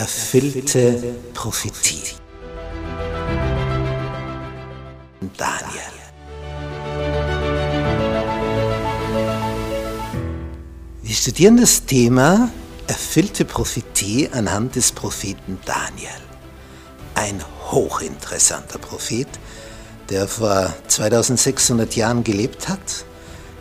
[0.00, 2.14] erfüllte Prophetie.
[5.36, 5.94] Daniel.
[11.02, 12.48] Wir studieren das Thema
[12.86, 16.08] erfüllte Prophetie anhand des Propheten Daniel.
[17.14, 19.28] Ein hochinteressanter Prophet,
[20.08, 23.04] der vor 2600 Jahren gelebt hat,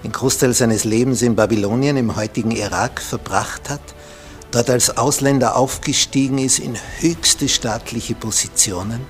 [0.05, 3.81] den Großteil seines Lebens in Babylonien im heutigen Irak verbracht hat,
[4.51, 9.05] dort als Ausländer aufgestiegen ist in höchste staatliche Positionen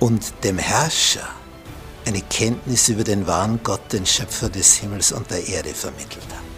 [0.00, 1.28] und dem Herrscher
[2.06, 6.48] eine Kenntnis über den wahren Gott, den Schöpfer des Himmels und der Erde vermittelt hat.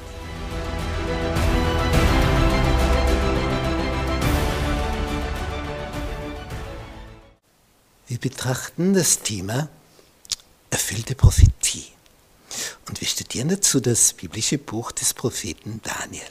[8.06, 9.68] Wir betrachten das Thema
[10.70, 11.86] erfüllte Prophetie.
[12.88, 16.22] Und wir studieren dazu das biblische Buch des Propheten Daniel.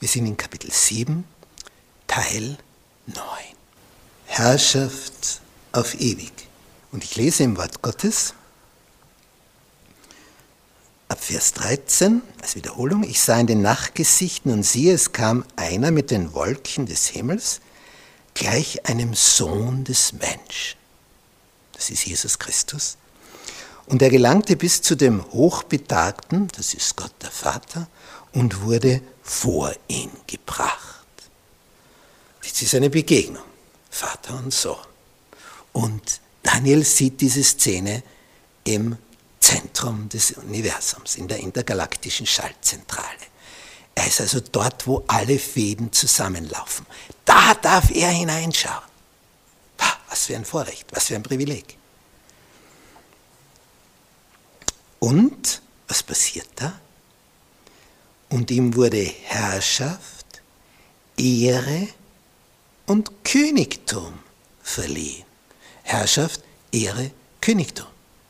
[0.00, 1.24] Wir sind in Kapitel 7,
[2.06, 2.58] Teil
[3.06, 3.16] 9.
[4.26, 5.40] Herrschaft
[5.72, 6.32] auf ewig.
[6.90, 8.34] Und ich lese im Wort Gottes
[11.08, 13.04] ab Vers 13 als Wiederholung.
[13.04, 17.60] Ich sah in den Nachtgesichten und siehe, es kam einer mit den Wolken des Himmels,
[18.34, 20.80] gleich einem Sohn des Menschen
[21.80, 22.98] das ist Jesus Christus.
[23.86, 27.88] Und er gelangte bis zu dem Hochbetagten, das ist Gott der Vater,
[28.32, 31.06] und wurde vor ihn gebracht.
[32.42, 33.44] Das ist eine Begegnung,
[33.90, 34.76] Vater und Sohn.
[35.72, 38.02] Und Daniel sieht diese Szene
[38.64, 38.96] im
[39.40, 43.06] Zentrum des Universums, in der intergalaktischen Schaltzentrale.
[43.94, 46.86] Er ist also dort, wo alle Fäden zusammenlaufen.
[47.24, 48.90] Da darf er hineinschauen.
[50.08, 51.76] Was für ein Vorrecht, was für ein Privileg.
[54.98, 56.80] Und was passiert da?
[58.30, 60.40] Und ihm wurde Herrschaft,
[61.16, 61.88] Ehre
[62.86, 64.14] und Königtum
[64.62, 65.24] verliehen.
[65.82, 67.10] Herrschaft, Ehre,
[67.40, 67.86] Königtum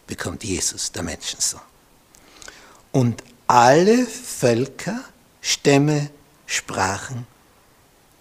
[0.06, 1.60] bekommt Jesus, der Menschensohn.
[2.92, 5.04] Und alle Völker,
[5.40, 6.10] Stämme,
[6.46, 7.26] Sprachen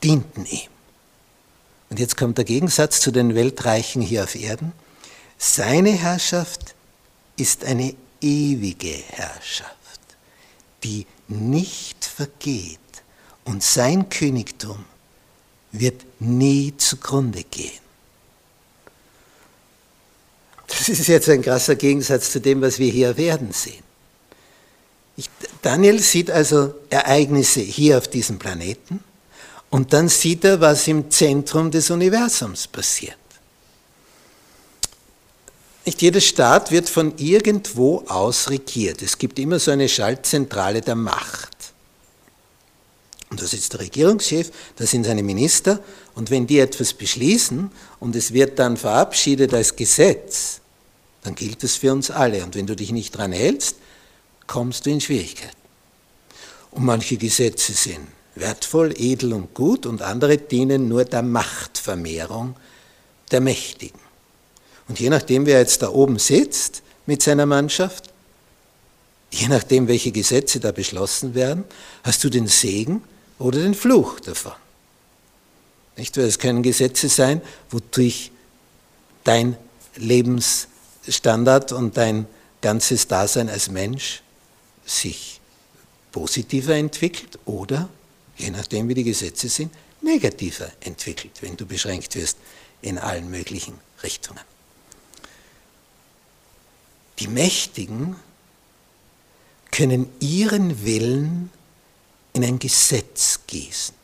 [0.04, 0.70] dienten ihm.
[1.90, 4.74] Und jetzt kommt der Gegensatz zu den Weltreichen hier auf Erden.
[5.38, 6.76] Seine Herrschaft
[7.38, 9.76] ist eine ewige Herrschaft,
[10.84, 12.80] die nicht vergeht.
[13.46, 14.86] Und sein Königtum
[15.72, 17.80] wird nie zugrunde gehen.
[20.68, 23.84] Das ist jetzt ein krasser Gegensatz zu dem, was wir hier werden sehen.
[25.18, 25.30] Ich,
[25.62, 29.04] Daniel sieht also Ereignisse hier auf diesem Planeten
[29.70, 33.18] und dann sieht er, was im Zentrum des Universums passiert.
[35.86, 39.02] Nicht jeder Staat wird von irgendwo aus regiert.
[39.02, 41.50] Es gibt immer so eine Schaltzentrale der Macht.
[43.30, 45.80] Und da sitzt der Regierungschef, da sind seine Minister,
[46.16, 50.62] und wenn die etwas beschließen und es wird dann verabschiedet als Gesetz,
[51.24, 52.44] dann gilt es für uns alle.
[52.44, 53.78] Und wenn du dich nicht dran hältst,
[54.48, 55.56] kommst du in Schwierigkeiten.
[56.72, 62.56] Und manche Gesetze sind wertvoll, edel und gut und andere dienen nur der Machtvermehrung
[63.32, 64.09] der Mächtigen.
[64.90, 68.12] Und je nachdem, wer jetzt da oben sitzt mit seiner Mannschaft,
[69.32, 71.64] je nachdem, welche Gesetze da beschlossen werden,
[72.04, 73.04] hast du den Segen
[73.38, 74.54] oder den Fluch davon.
[75.96, 76.18] Nicht?
[76.18, 78.32] Weil es können Gesetze sein, wodurch
[79.24, 79.56] dein
[79.96, 82.26] Lebensstandard und dein
[82.62, 84.24] ganzes Dasein als Mensch
[84.86, 85.40] sich
[86.12, 87.90] positiver entwickelt oder
[88.38, 92.38] je nachdem wie die Gesetze sind, negativer entwickelt, wenn du beschränkt wirst
[92.82, 94.40] in allen möglichen Richtungen.
[97.20, 98.16] Die Mächtigen
[99.72, 101.52] können ihren Willen
[102.34, 103.96] in ein Gesetz gießen.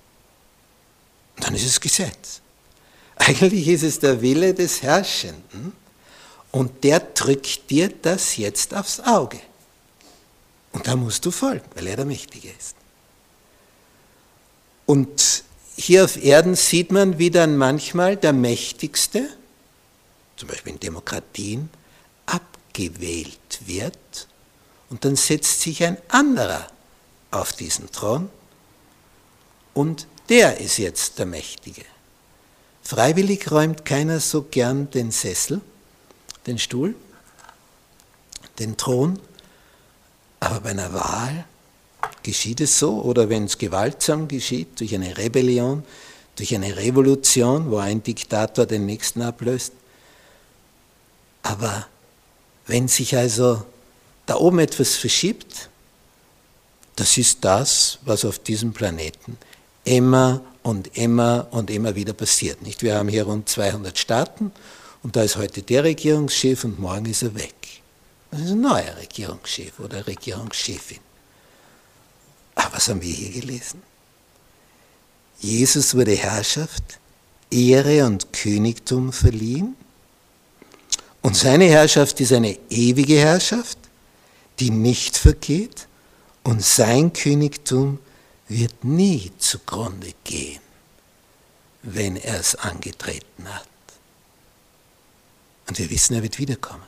[1.35, 2.41] Und dann ist es Gesetz.
[3.17, 5.73] Eigentlich ist es der Wille des Herrschenden
[6.51, 9.39] und der drückt dir das jetzt aufs Auge.
[10.73, 12.75] Und da musst du folgen, weil er der Mächtige ist.
[14.85, 15.43] Und
[15.77, 19.29] hier auf Erden sieht man, wie dann manchmal der Mächtigste,
[20.35, 21.69] zum Beispiel in Demokratien,
[22.75, 24.27] abgewählt wird
[24.89, 26.67] und dann setzt sich ein anderer
[27.31, 28.29] auf diesen Thron
[29.73, 31.83] und der ist jetzt der Mächtige.
[32.81, 35.61] Freiwillig räumt keiner so gern den Sessel,
[36.47, 36.95] den Stuhl,
[38.59, 39.19] den Thron,
[40.39, 41.45] aber bei einer Wahl
[42.23, 45.83] geschieht es so, oder wenn es gewaltsam geschieht, durch eine Rebellion,
[46.35, 49.71] durch eine Revolution, wo ein Diktator den nächsten ablöst.
[51.41, 51.87] Aber
[52.67, 53.63] wenn sich also
[54.25, 55.69] da oben etwas verschiebt,
[56.95, 59.37] das ist das, was auf diesem Planeten
[59.83, 62.61] immer und immer und immer wieder passiert.
[62.61, 62.81] Nicht?
[62.81, 64.51] Wir haben hier rund 200 Staaten
[65.03, 67.53] und da ist heute der Regierungschef und morgen ist er weg.
[68.31, 70.99] Das ist ein neuer Regierungschef oder Regierungschefin.
[72.55, 73.81] Aber was haben wir hier gelesen?
[75.39, 76.99] Jesus wurde Herrschaft,
[77.51, 79.75] Ehre und Königtum verliehen.
[81.35, 83.77] Und seine Herrschaft ist eine ewige Herrschaft,
[84.57, 85.89] die nicht vergeht.
[86.43, 87.99] Und sein Königtum
[88.47, 90.61] wird nie zugrunde gehen,
[91.81, 93.67] wenn er es angetreten hat.
[95.67, 96.87] Und wir wissen, er wird wiederkommen.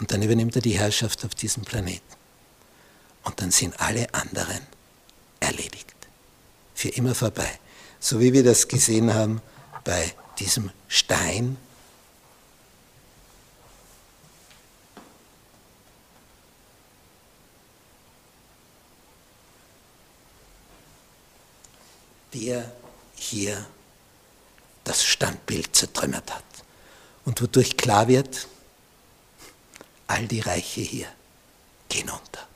[0.00, 2.16] Und dann übernimmt er die Herrschaft auf diesem Planeten.
[3.22, 4.62] Und dann sind alle anderen
[5.38, 5.94] erledigt.
[6.74, 7.60] Für immer vorbei.
[8.00, 9.40] So wie wir das gesehen haben
[9.84, 11.58] bei diesem Stein.
[22.34, 22.70] Der
[23.14, 23.64] hier
[24.82, 26.44] das Standbild zertrümmert hat
[27.24, 28.48] und wodurch klar wird,
[30.06, 31.08] all die Reiche hier
[31.88, 32.46] gehen unter.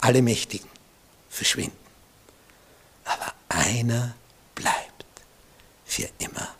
[0.00, 0.68] Alle Mächtigen
[1.30, 1.76] verschwinden.
[3.04, 4.14] Aber einer
[4.54, 5.04] bleibt
[5.84, 6.54] für immer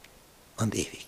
[0.56, 1.03] und ewig.